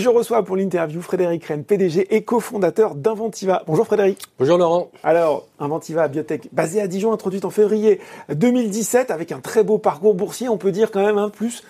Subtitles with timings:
[0.00, 3.64] Je reçois pour l'interview Frédéric Rennes, PDG et cofondateur d'Inventiva.
[3.66, 4.22] Bonjour Frédéric.
[4.38, 4.90] Bonjour Laurent.
[5.02, 8.00] Alors, Inventiva Biotech, basée à Dijon, introduite en février
[8.34, 11.64] 2017 avec un très beau parcours boursier, on peut dire quand même un plus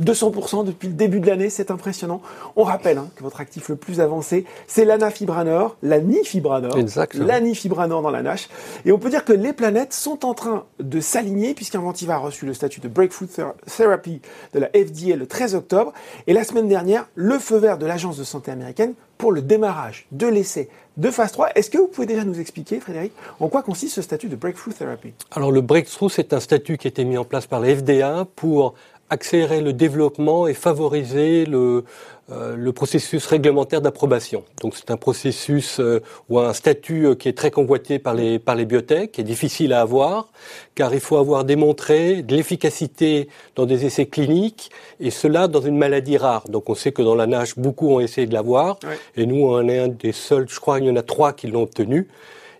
[0.00, 2.22] 200% depuis le début de l'année, c'est impressionnant.
[2.56, 6.76] On rappelle hein, que votre actif le plus avancé, c'est l'anafibranor, l'anifibranor,
[7.14, 8.48] l'anifibranor dans la nage.
[8.84, 12.46] Et on peut dire que les planètes sont en train de s'aligner puisqu'Inventiva a reçu
[12.46, 13.28] le statut de Breakthrough
[13.66, 14.20] Therapy
[14.54, 15.92] de la FDA le 13 octobre
[16.26, 20.06] et la semaine dernière, le feu vert de l'Agence de santé américaine pour le démarrage
[20.12, 21.50] de l'essai de phase 3.
[21.54, 24.72] Est-ce que vous pouvez déjà nous expliquer, Frédéric, en quoi consiste ce statut de Breakthrough
[24.72, 25.12] Therapy?
[25.30, 28.26] Alors le Breakthrough, c'est un statut qui a été mis en place par la FDA
[28.34, 28.74] pour
[29.10, 31.84] accélérer le développement et favoriser le,
[32.32, 34.44] euh, le processus réglementaire d'approbation.
[34.62, 38.38] Donc c'est un processus euh, ou un statut euh, qui est très convoité par les,
[38.38, 40.28] par les biotech, qui est difficile à avoir,
[40.76, 45.76] car il faut avoir démontré de l'efficacité dans des essais cliniques, et cela dans une
[45.76, 46.48] maladie rare.
[46.48, 48.78] Donc on sait que dans la nage, beaucoup ont essayé de l'avoir,
[49.16, 51.48] et nous on est un des seuls, je crois qu'il y en a trois qui
[51.48, 52.06] l'ont obtenu,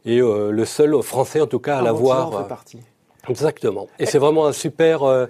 [0.04, 2.48] et le seul français en tout cas à l'avoir.
[3.30, 3.88] Exactement.
[3.98, 5.28] Et c'est vraiment un super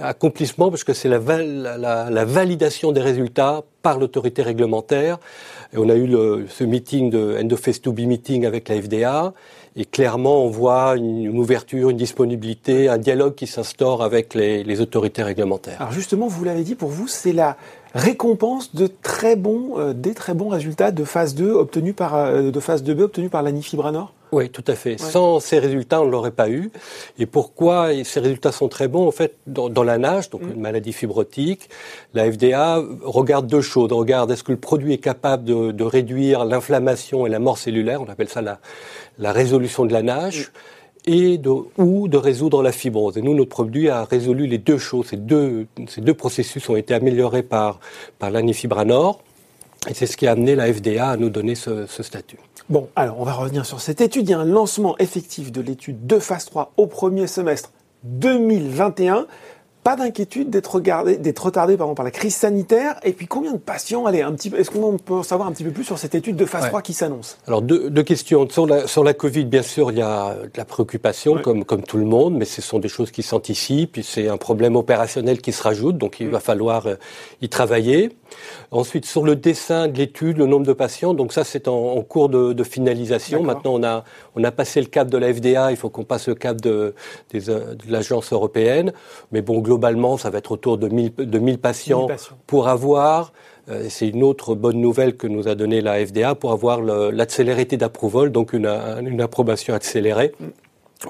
[0.00, 5.18] accomplissement parce que c'est la, la, la, validation des résultats par l'autorité réglementaire.
[5.72, 8.80] Et on a eu le, ce meeting de End of Phase 2B meeting avec la
[8.80, 9.32] FDA
[9.76, 14.80] et clairement on voit une, ouverture, une disponibilité, un dialogue qui s'instaure avec les, les,
[14.80, 15.76] autorités réglementaires.
[15.80, 17.56] Alors justement, vous l'avez dit, pour vous, c'est la
[17.94, 22.50] récompense de très bons, euh, des très bons résultats de phase 2 obtenus par, euh,
[22.50, 24.98] de phase 2B obtenus par l'anifibranor oui, tout à fait.
[24.98, 26.70] Sans ces résultats, on ne l'aurait pas eu.
[27.18, 29.06] Et pourquoi ces résultats sont très bons?
[29.06, 30.52] En fait, dans, la nage, donc mm.
[30.52, 31.68] une maladie fibrotique,
[32.14, 33.92] la FDA regarde deux choses.
[33.92, 38.02] On regarde est-ce que le produit est capable de, réduire l'inflammation et la mort cellulaire,
[38.02, 38.58] on appelle ça la,
[39.18, 40.50] la résolution de la nage.
[41.06, 41.12] Mm.
[41.12, 43.18] et de, ou de résoudre la fibrose.
[43.18, 45.08] Et nous, notre produit a résolu les deux choses.
[45.08, 47.78] Ces deux, ces deux processus ont été améliorés par,
[48.18, 49.22] par l'anifibranor.
[49.88, 52.38] Et c'est ce qui a amené la FDA à nous donner ce, ce statut.
[52.68, 54.28] Bon, alors on va revenir sur cette étude.
[54.28, 57.70] Il y a un lancement effectif de l'étude de phase 3 au premier semestre
[58.04, 59.26] 2021
[59.84, 62.98] pas d'inquiétude d'être retardé pardon, par la crise sanitaire.
[63.04, 65.62] Et puis combien de patients Allez, un petit est-ce qu'on peut en savoir un petit
[65.62, 67.36] peu plus sur cette étude de phase 3 qui s'annonce?
[67.46, 68.48] Alors deux, deux, questions.
[68.48, 71.82] Sur la, sur la Covid, bien sûr, il y a de la préoccupation comme, comme
[71.82, 73.92] tout le monde, mais ce sont des choses qui s'anticipent.
[73.92, 76.94] Puis c'est un problème opérationnel qui se rajoute, donc il va falloir euh,
[77.42, 78.16] y travailler.
[78.70, 82.28] Ensuite, sur le dessin de l'étude, le nombre de patients, donc ça c'est en, cours
[82.28, 83.42] de, de finalisation.
[83.42, 86.28] Maintenant, on a, on a passé le cap de la FDA, il faut qu'on passe
[86.28, 86.94] le cap de,
[87.30, 88.92] des, euh, de l'agence européenne.
[89.32, 92.08] Mais bon, globalement, ça va être autour de 1000, de patients,
[92.46, 93.32] pour avoir,
[93.68, 97.76] euh, c'est une autre bonne nouvelle que nous a donnée la FDA, pour avoir l'accélérité
[97.76, 100.32] d'approval, donc une, une approbation accélérée.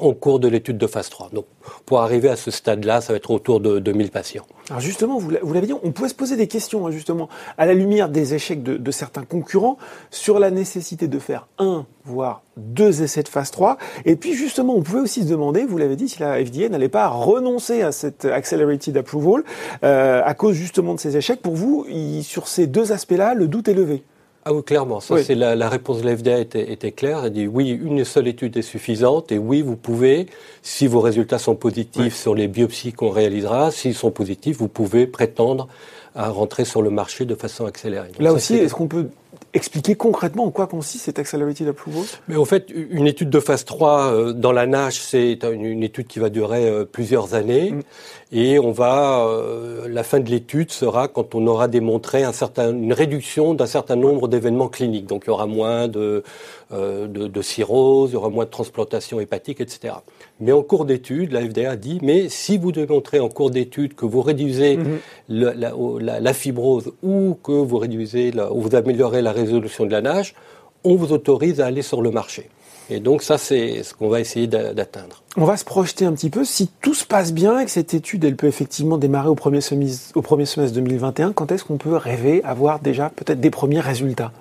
[0.01, 1.31] Au cours de l'étude de phase 3.
[1.33, 1.47] Donc,
[1.87, 4.45] pour arriver à ce stade-là, ça va être autour de 2000 patients.
[4.71, 7.29] Alors justement, vous l'avez dit, on pouvait se poser des questions, hein, justement,
[7.59, 9.79] à la lumière des échecs de, certains concurrents,
[10.11, 13.77] sur la nécessité de faire un, voire deux essais de phase 3.
[14.05, 16.89] Et puis, justement, on pouvait aussi se demander, vous l'avez dit, si la FDA n'allait
[16.89, 19.45] pas renoncer à cette accelerated approval,
[19.85, 21.41] euh, à cause justement de ces échecs.
[21.41, 21.87] Pour vous,
[22.23, 24.03] sur ces deux aspects-là, le doute est levé?
[24.47, 25.01] Ah oui, clairement.
[25.01, 27.25] Ça, c'est la, la, réponse de l'FDA était, était claire.
[27.25, 30.27] Elle dit oui, une seule étude est suffisante et oui, vous pouvez,
[30.63, 35.07] si vos résultats sont positifs sur les biopsies qu'on réalisera, s'ils sont positifs, vous pouvez
[35.07, 35.69] prétendre
[36.15, 38.11] à rentrer sur le marché de façon accélérée.
[38.19, 39.09] Là aussi, est-ce qu'on peut
[39.55, 42.03] expliquer concrètement en quoi consiste cette Accelerated Approval?
[42.29, 46.07] Mais en fait, une étude de phase 3 euh, dans la nage, c'est une, étude
[46.07, 47.71] qui va durer euh, plusieurs années.
[47.71, 47.83] Mm.
[48.33, 52.73] Et on va, euh, la fin de l'étude sera quand on aura démontré un certain,
[52.73, 55.07] une réduction d'un certain nombre d'événements cliniques.
[55.07, 56.25] Donc il y aura moins de,
[56.73, 59.95] de, de, cirrhose, il y aura moins de transplantation hépatique, etc.
[60.41, 63.95] Mais en cours d'étude, la FDA a dit, mais si vous démontrez en cours d'étude
[63.95, 66.01] que vous réduisez mm-hmm.
[66.01, 70.35] la, la, fibrose ou que vous réduisez, ou vous améliorez la résolution de la nage,
[70.85, 72.51] on vous autorise à aller sur le marché.
[72.91, 75.23] Et donc ça, c'est ce qu'on va essayer d'atteindre.
[75.37, 76.45] On va se projeter un petit peu.
[76.45, 79.63] Si tout se passe bien et que cette étude, elle peut effectivement démarrer au premier
[79.63, 83.81] semestre, au premier semestre 2021, quand est-ce qu'on peut rêver avoir déjà peut-être des premiers
[83.81, 84.33] résultats?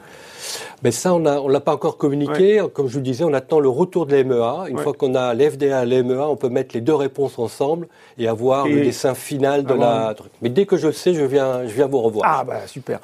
[0.84, 2.62] Mais ça, on ne l'a pas encore communiqué.
[2.74, 4.66] Comme je vous disais, on attend le retour de l'MEA.
[4.68, 8.28] Une fois qu'on a l'FDA et l'MEA, on peut mettre les deux réponses ensemble et
[8.28, 10.16] avoir le dessin final de la.
[10.42, 12.26] Mais dès que je le sais, je viens, je viens vous revoir.
[12.28, 13.00] Ah bah super.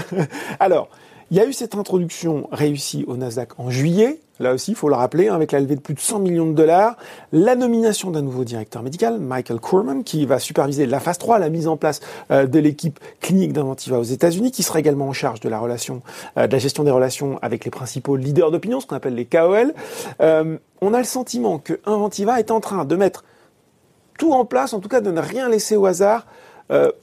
[0.60, 0.88] Alors,
[1.30, 4.20] il y a eu cette introduction réussie au Nasdaq en juillet.
[4.38, 6.46] Là aussi, il faut le rappeler, hein, avec la levée de plus de 100 millions
[6.46, 6.96] de dollars,
[7.32, 11.48] la nomination d'un nouveau directeur médical, Michael Corman, qui va superviser la phase 3, la
[11.48, 12.00] mise en place
[12.30, 16.02] euh, de l'équipe clinique d'Inventiva aux États-Unis, qui sera également en charge de la relation,
[16.36, 19.24] euh, de la gestion des relations avec les principaux leaders d'opinion, ce qu'on appelle les
[19.24, 19.72] KOL.
[20.20, 23.24] Euh, on a le sentiment que Inventiva est en train de mettre
[24.18, 26.26] tout en place, en tout cas de ne rien laisser au hasard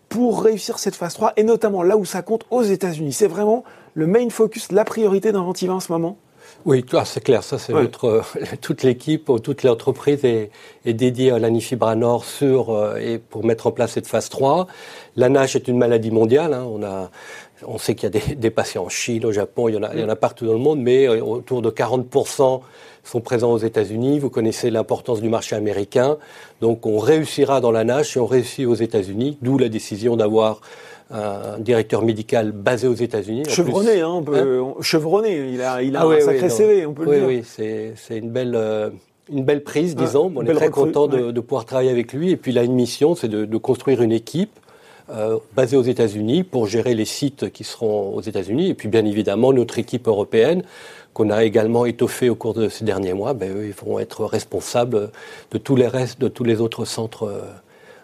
[0.10, 3.64] pour réussir cette phase 3 et notamment là où ça compte aux États-Unis C'est vraiment
[3.94, 6.18] le main focus, la priorité d'Inventiva en ce moment
[6.66, 7.44] oui, c'est clair.
[7.44, 7.74] Ça, c'est
[8.62, 10.50] toute l'équipe, toute l'entreprise est,
[10.86, 14.68] est, dédiée à l'anifibra nord sur euh, et pour mettre en place cette phase 3.
[15.16, 16.54] La NASH est une maladie mondiale.
[16.54, 16.66] Hein.
[16.70, 17.12] On a,
[17.68, 19.84] on sait qu'il y a des, des, patients en Chine, au Japon, il y en
[19.84, 22.62] a, il y en a partout dans le monde, mais euh, autour de 40%
[23.04, 24.20] sont présents aux États-Unis.
[24.20, 26.18] Vous connaissez l'importance du marché américain.
[26.62, 29.38] Donc, on réussira dans la NASH et on réussit aux États-Unis.
[29.42, 30.62] D'où la décision d'avoir
[31.12, 33.44] un directeur médical basé aux États-Unis.
[33.48, 35.52] Chevronné, hein, on peut, hein chevronné.
[35.54, 37.28] Il a, il a ah un sacré CV, on peut le dire.
[37.28, 38.56] Oui, c'est, c'est une belle.
[38.56, 38.90] Euh,
[39.32, 40.34] une belle prise, disons.
[40.36, 42.32] on est très content de, de, pouvoir travailler avec lui.
[42.32, 44.60] Et puis, il a une mission, c'est de, de construire une équipe
[45.14, 48.70] euh, basée aux États-Unis pour gérer les sites qui seront aux États-Unis.
[48.70, 50.64] Et puis, bien évidemment, notre équipe européenne,
[51.14, 54.26] qu'on a également étoffée au cours de ces derniers mois, ben, eux, ils vont être
[54.26, 55.12] responsables
[55.52, 57.24] de tous les restes, de tous les autres centres.
[57.24, 57.42] Euh,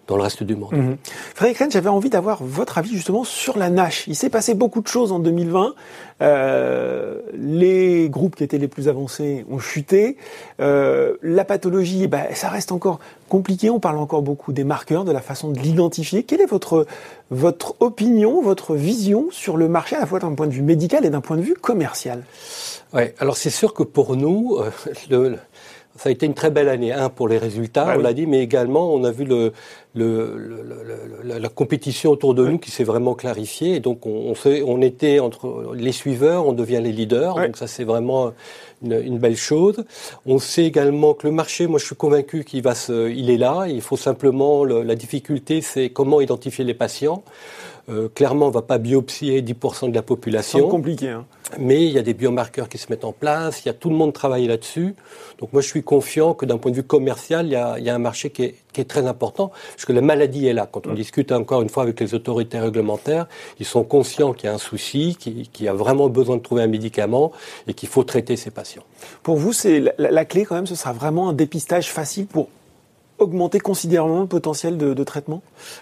[0.10, 0.74] dans le reste du monde.
[0.74, 0.98] Mhm.
[1.36, 4.06] Frédéric Rennes, j'avais envie d'avoir votre avis justement sur la NASH.
[4.08, 5.76] Il s'est passé beaucoup de choses en 2020.
[6.22, 10.18] Euh, les groupes qui étaient les plus avancés ont chuté.
[10.60, 13.70] Euh, la pathologie, ben, ça reste encore compliqué.
[13.70, 16.24] On parle encore beaucoup des marqueurs, de la façon de l'identifier.
[16.24, 16.88] Quelle est votre,
[17.30, 21.06] votre opinion, votre vision sur le marché, à la fois d'un point de vue médical
[21.06, 22.24] et d'un point de vue commercial?
[22.94, 24.72] Ouais, alors c'est sûr que pour nous, euh,
[25.12, 25.38] le,
[26.00, 28.42] ça a été une très belle année, un pour les résultats, on l'a dit, mais
[28.42, 29.51] également on a vu le,
[29.96, 30.80] le,
[31.24, 33.75] la compétition autour de nous qui s'est vraiment clarifiée.
[33.75, 34.34] Et donc on,
[34.66, 37.36] on, était entre les suiveurs, on devient les leaders.
[37.36, 38.31] Donc ça c'est vraiment
[38.81, 39.84] une, une, belle chose.
[40.25, 43.38] On sait également que le marché, moi je suis convaincu qu'il va se, il est
[43.38, 43.66] là.
[43.68, 47.24] Il faut simplement la difficulté, c'est comment identifier les patients.
[47.89, 50.59] Euh, clairement, on ne va pas biopsier 10% de la population.
[50.59, 51.09] C'est compliqué.
[51.09, 51.25] Hein.
[51.57, 53.89] Mais il y a des biomarqueurs qui se mettent en place, il y a tout
[53.89, 54.94] le monde travaille là-dessus.
[55.39, 57.83] Donc moi, je suis confiant que d'un point de vue commercial, il y a, il
[57.86, 60.53] y a un marché qui est, qui est, très important, parce que la maladie est
[60.53, 60.68] là.
[60.71, 63.27] Quand on discute encore une fois avec les autorités réglementaires,
[63.59, 66.62] ils sont conscients qu'il y a un souci, qu'il y a vraiment besoin de trouver
[66.62, 67.31] un médicament
[67.68, 68.83] et qu'il faut traiter ces patients.
[69.24, 72.50] Pour vous, c'est la, la, clé quand même, ce sera vraiment un dépistage facile pour
[73.19, 75.42] augmenter considérablement le potentiel de, traitement?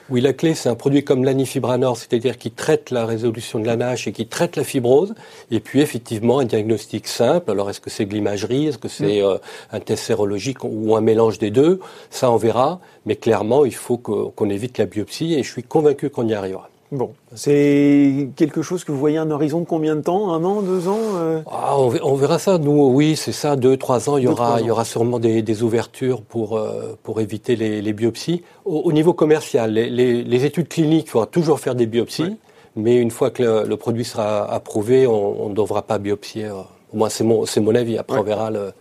[0.10, 3.76] Oui, la clé, c'est un produit comme l'anifibranor, c'est-à-dire qui traite la résolution de la
[3.76, 5.16] NASH et qui traite la fibrose.
[5.52, 7.52] Et puis, effectivement, un diagnostic simple.
[7.52, 9.26] Alors, est-ce que c'est de l'imagerie Est-ce que c'est mm.
[9.26, 9.38] euh,
[9.72, 11.80] un test sérologique ou un mélange des deux?
[12.10, 12.80] Ça, on verra.
[13.06, 16.70] Mais clairement, il faut qu'on évite la biopsie et je suis convaincu qu'on y arrivera.
[16.92, 20.34] Bon, c'est quelque chose que vous voyez un horizon de combien de temps?
[20.34, 21.18] Un an, deux ans?
[21.18, 22.58] Euh ah, on, verra ça.
[22.58, 24.16] Nous, oui, c'est ça, deux, trois ans.
[24.18, 28.44] Il y aura, il y aura sûrement des, ouvertures pour euh, pour éviter les, biopsies.
[28.64, 32.38] Au, niveau commercial, les, études cliniques, il faudra toujours faire des biopsies,
[32.78, 36.50] mais une fois que le, produit sera approuvé, on ne devra pas biopsier.
[36.50, 37.98] Au moins, c'est mon c'est mon avis.
[37.98, 38.72] Après, on verra le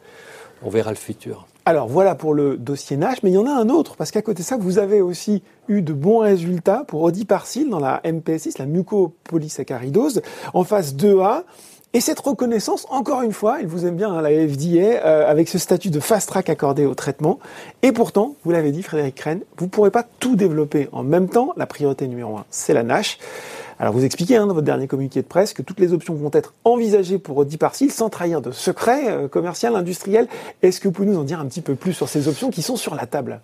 [0.63, 1.47] on verra le futur.
[1.69, 4.23] Alors voilà pour le dossier NASH, mais il y en a un autre, parce qu'à
[4.23, 8.61] côté de ça, vous avez aussi eu de bons résultats pour Odiparcil dans la MPS6,
[8.61, 10.23] la mucopolysaccharidose,
[10.55, 11.43] en phase 2A.
[11.93, 15.49] Et cette reconnaissance, encore une fois, il vous aime bien hein, la FDA, euh, avec
[15.49, 17.41] ce statut de fast track accordé au traitement.
[17.83, 21.29] Et pourtant, vous l'avez dit, Frédéric Crène, vous ne pourrez pas tout développer en même
[21.29, 21.53] temps.
[21.57, 23.19] La priorité numéro un, c'est la NASH.
[23.79, 26.31] Alors vous expliquez hein, dans votre dernier communiqué de presse que toutes les options vont
[26.33, 30.29] être envisagées pour Odiparcil sans trahir de secret euh, commercial, industriel.
[30.63, 32.63] Est-ce que vous pouvez nous en dire un petit peu plus sur ces options qui
[32.63, 33.41] sont sur la table?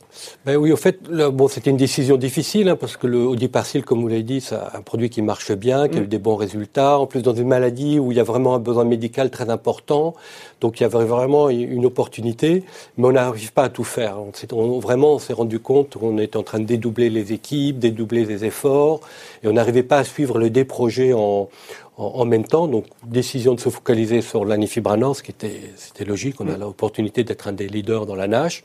[0.46, 4.00] Ben Oui, au fait, bon, c'était une décision difficile hein, parce que le Odiparcil, comme
[4.00, 6.08] vous l'avez dit, c'est un produit qui marche bien, qui a eu mm.
[6.08, 6.98] des bons résultats.
[6.98, 10.14] En plus, dans une maladie où il y a vraiment un besoin médical très important,
[10.62, 12.64] donc il y avait vraiment une opportunité,
[12.96, 14.16] mais on n'arrive pas à tout faire.
[14.52, 18.24] On, vraiment, on s'est rendu compte qu'on était en train de dédoubler les équipes, dédoubler
[18.24, 19.00] les efforts,
[19.42, 21.48] et on n'arrivait pas à suivre le des projets en,
[21.96, 22.66] en, même temps.
[22.66, 26.40] Donc, décision de se focaliser sur l'anifibranor, ce qui était, c'était logique.
[26.40, 28.64] On a l'opportunité d'être un des leaders dans la NASH.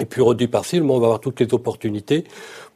[0.00, 2.24] Et puis, réduit partiellement, on va avoir toutes les opportunités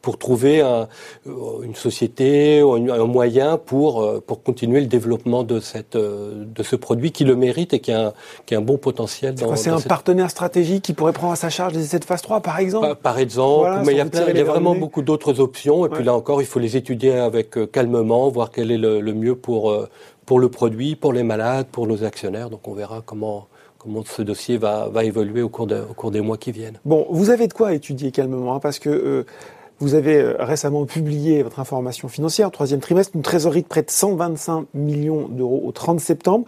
[0.01, 0.87] pour trouver un,
[1.27, 6.63] euh, une société, un moyen pour, euh, pour continuer le développement de, cette, euh, de
[6.63, 8.13] ce produit qui le mérite et qui a un,
[8.45, 9.35] qui a un bon potentiel.
[9.55, 12.41] C'est un partenaire stratégique qui pourrait prendre à sa charge les essais de phase 3,
[12.41, 15.85] par exemple Par, exemple, mais il y a, il y a vraiment beaucoup d'autres options.
[15.85, 19.13] Et puis là encore, il faut les étudier avec calmement, voir quel est le, le
[19.13, 19.75] mieux pour,
[20.25, 22.49] pour le produit, pour les malades, pour nos actionnaires.
[22.49, 26.11] Donc on verra comment comment ce dossier va, va évoluer au cours, de, au cours
[26.11, 26.79] des mois qui viennent.
[26.85, 29.25] Bon, vous avez de quoi étudier calmement, hein, parce que
[29.81, 33.89] vous avez euh, récemment publié votre information financière, troisième trimestre, une trésorerie de près de
[33.89, 36.45] 125 millions d'euros au 30 septembre.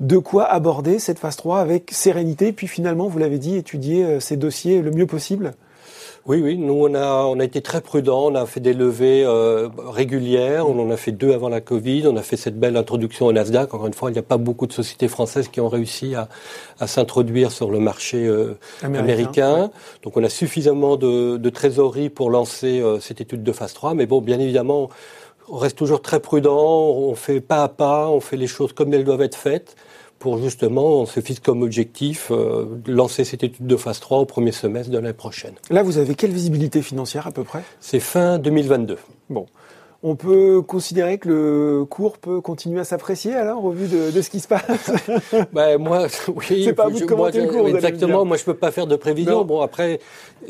[0.00, 4.20] De quoi aborder cette phase 3 avec sérénité, puis finalement, vous l'avez dit, étudier euh,
[4.20, 5.54] ces dossiers le mieux possible?
[6.26, 9.24] Oui, oui, nous on a, on a été très prudents, on a fait des levées
[9.26, 12.78] euh, régulières, on en a fait deux avant la Covid, on a fait cette belle
[12.78, 13.74] introduction au Nasdaq.
[13.74, 16.30] Encore une fois, il n'y a pas beaucoup de sociétés françaises qui ont réussi à,
[16.80, 19.70] à s'introduire sur le marché euh, américain.
[20.02, 23.92] Donc on a suffisamment de, de trésorerie pour lancer euh, cette étude de phase 3,
[23.92, 24.88] mais bon, bien évidemment,
[25.50, 28.94] on reste toujours très prudent, on fait pas à pas, on fait les choses comme
[28.94, 29.76] elles doivent être faites
[30.24, 34.24] pour justement, on se fixe comme objectif euh, lancer cette étude de phase 3 au
[34.24, 35.52] premier semestre de l'année prochaine.
[35.68, 37.62] Là, vous avez quelle visibilité financière à peu près?
[37.78, 38.96] C'est fin 2022.
[39.28, 39.44] Bon.
[40.06, 44.20] On peut considérer que le cours peut continuer à s'apprécier alors au vu de, de
[44.20, 44.92] ce qui se passe.
[45.54, 46.64] ben, moi, oui.
[46.64, 47.68] C'est pas à vous de commenter moi, le cours.
[47.68, 48.26] Exactement.
[48.26, 49.46] Moi, je peux pas faire de prévision.
[49.46, 50.00] Bon, après,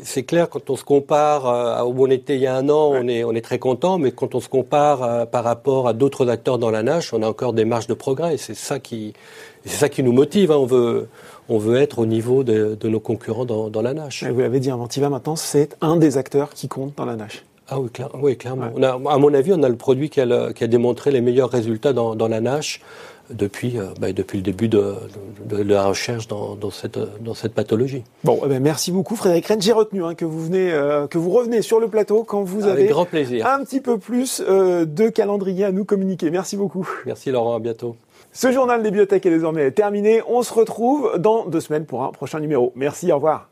[0.03, 2.91] c'est clair quand on se compare à où on était il y a un an,
[2.95, 3.97] on est on est très content.
[3.97, 7.23] Mais quand on se compare euh, par rapport à d'autres acteurs dans la nage, on
[7.23, 8.35] a encore des marges de progrès.
[8.35, 9.13] C'est ça qui
[9.63, 10.51] c'est ça qui nous motive.
[10.51, 10.57] Hein.
[10.57, 11.07] On veut
[11.47, 14.25] on veut être au niveau de, de nos concurrents dans, dans la nage.
[14.29, 17.45] Vous l'avez dit, Inventiva maintenant, c'est un des acteurs qui compte dans la nage.
[17.69, 18.69] Ah oui, clair, oui clairement.
[18.75, 21.21] On a, à mon avis, on a le produit qui a, qui a démontré les
[21.21, 22.79] meilleurs résultats dans, dans la NASH
[23.31, 24.93] depuis, euh, bah, depuis le début de,
[25.49, 28.03] de, de la recherche dans, dans, cette, dans cette pathologie.
[28.23, 29.63] Bon, eh ben merci beaucoup Frédéric Rennes.
[29.63, 32.65] J'ai retenu hein, que, vous venez, euh, que vous revenez sur le plateau quand vous
[32.65, 33.47] Avec avez grand plaisir.
[33.47, 36.29] un petit peu plus euh, de calendrier à nous communiquer.
[36.29, 36.87] Merci beaucoup.
[37.07, 37.95] Merci Laurent, à bientôt.
[38.31, 40.21] Ce journal des biotech est désormais terminé.
[40.27, 42.73] On se retrouve dans deux semaines pour un prochain numéro.
[42.75, 43.49] Merci, au revoir.